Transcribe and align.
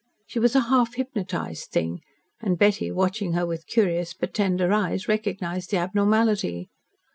She 0.25 0.39
was 0.39 0.55
a 0.55 0.61
half 0.61 0.95
hypnotised 0.95 1.69
thing, 1.69 1.99
and 2.41 2.57
Betty, 2.57 2.89
watching 2.91 3.33
her 3.33 3.45
with 3.45 3.67
curious 3.67 4.15
but 4.15 4.33
tender 4.33 4.73
eyes, 4.73 5.07
recognised 5.07 5.69
the 5.69 5.77
abnormality. 5.77 6.69